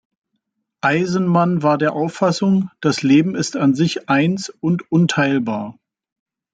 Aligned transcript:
Eisenmann 0.81 1.61
war 1.61 1.77
der 1.77 1.93
Auffassung: 1.93 2.71
Das 2.79 3.03
Leben 3.03 3.35
ist 3.35 3.55
an 3.55 3.75
sich 3.75 4.09
eins 4.09 4.49
und 4.49 4.91
unteilbar. 4.91 5.77